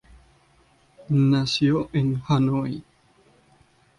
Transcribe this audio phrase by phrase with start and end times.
[1.09, 2.83] Nació en Hanoi.